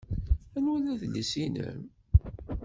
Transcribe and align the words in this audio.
Anwa 0.55 0.73
ay 0.87 0.97
d 1.01 1.05
adlis-nnem? 1.05 1.79